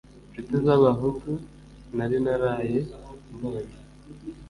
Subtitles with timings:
[0.27, 1.31] Inshuti z'Abahutu
[1.95, 2.79] nari naraye
[3.33, 3.75] mbonye,